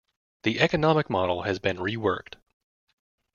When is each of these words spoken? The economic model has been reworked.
The 0.41 0.59
economic 0.61 1.11
model 1.11 1.43
has 1.43 1.59
been 1.59 1.77
reworked. 1.77 2.33